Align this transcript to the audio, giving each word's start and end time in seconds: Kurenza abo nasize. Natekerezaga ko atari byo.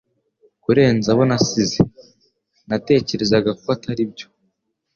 Kurenza 0.63 1.07
abo 1.13 1.23
nasize. 1.29 1.79
Natekerezaga 2.69 3.49
ko 3.59 3.65
atari 3.75 4.03
byo. 4.11 4.27